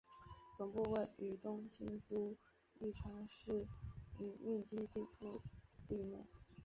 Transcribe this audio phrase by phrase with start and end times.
[0.57, 2.35] 总部位于东京都
[2.79, 3.67] 立川市
[4.17, 5.39] 营运基地敷
[5.87, 6.25] 地内。